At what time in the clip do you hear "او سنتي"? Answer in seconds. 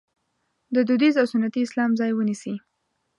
1.21-1.59